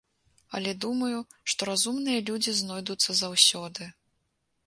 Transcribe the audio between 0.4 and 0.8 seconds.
Але